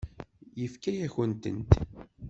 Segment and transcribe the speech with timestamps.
[0.59, 1.71] Yefka-yakent-tent.